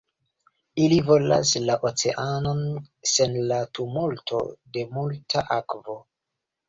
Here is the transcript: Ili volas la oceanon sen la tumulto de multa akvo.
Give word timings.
Ili 0.83 0.95
volas 1.09 1.51
la 1.65 1.75
oceanon 1.89 2.63
sen 3.11 3.37
la 3.53 3.61
tumulto 3.79 4.41
de 4.79 4.87
multa 4.97 5.45
akvo. 5.59 5.99